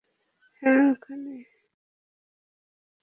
[0.63, 1.41] হ্যাঁ, ওখানেই।